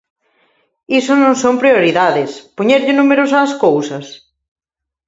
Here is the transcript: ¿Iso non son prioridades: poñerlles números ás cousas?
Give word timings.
¿Iso 0.99 1.13
non 1.23 1.33
son 1.43 1.55
prioridades: 1.63 2.31
poñerlles 2.57 2.97
números 2.99 3.31
ás 3.41 3.51
cousas? 3.65 4.05